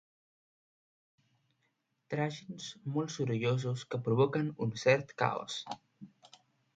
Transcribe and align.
Tragins 2.13 2.69
molt 2.95 3.13
sorollosos 3.15 3.83
que 3.91 3.99
provoquen 4.07 4.49
un 4.67 4.73
cert 4.85 5.13
caos. 5.23 5.59